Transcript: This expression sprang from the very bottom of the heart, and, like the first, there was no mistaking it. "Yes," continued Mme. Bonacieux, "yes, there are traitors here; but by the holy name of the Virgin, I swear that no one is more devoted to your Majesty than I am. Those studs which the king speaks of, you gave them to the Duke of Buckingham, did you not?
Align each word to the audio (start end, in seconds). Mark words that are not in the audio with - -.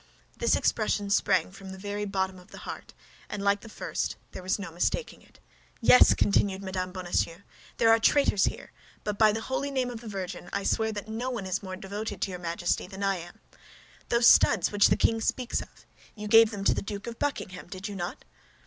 This 0.35 0.55
expression 0.55 1.11
sprang 1.11 1.51
from 1.51 1.69
the 1.69 1.77
very 1.77 2.05
bottom 2.05 2.39
of 2.39 2.49
the 2.49 2.57
heart, 2.65 2.95
and, 3.29 3.43
like 3.43 3.61
the 3.61 3.69
first, 3.69 4.15
there 4.31 4.41
was 4.41 4.57
no 4.57 4.71
mistaking 4.71 5.21
it. 5.21 5.39
"Yes," 5.79 6.15
continued 6.15 6.63
Mme. 6.63 6.89
Bonacieux, 6.91 7.33
"yes, 7.35 7.41
there 7.77 7.91
are 7.91 7.99
traitors 7.99 8.45
here; 8.45 8.71
but 9.03 9.19
by 9.19 9.31
the 9.31 9.41
holy 9.41 9.69
name 9.69 9.91
of 9.91 10.01
the 10.01 10.07
Virgin, 10.07 10.49
I 10.51 10.63
swear 10.63 10.91
that 10.91 11.07
no 11.07 11.29
one 11.29 11.45
is 11.45 11.61
more 11.61 11.75
devoted 11.75 12.19
to 12.23 12.31
your 12.31 12.39
Majesty 12.39 12.87
than 12.87 13.03
I 13.03 13.17
am. 13.17 13.41
Those 14.09 14.27
studs 14.27 14.71
which 14.71 14.87
the 14.87 14.97
king 14.97 15.21
speaks 15.21 15.61
of, 15.61 15.85
you 16.15 16.27
gave 16.27 16.49
them 16.49 16.63
to 16.63 16.73
the 16.73 16.81
Duke 16.81 17.05
of 17.05 17.19
Buckingham, 17.19 17.67
did 17.67 17.87
you 17.87 17.95
not? 17.95 18.25